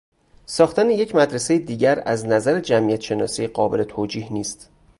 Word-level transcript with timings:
ساختن 0.45 0.89
یک 0.89 1.15
مدرسهی 1.15 1.59
دیگر 1.59 2.03
از 2.05 2.25
نظر 2.25 2.59
جمعیتشناسی 2.59 3.47
قابل 3.47 3.83
توجیه 3.83 4.33
نیست. 4.33 4.69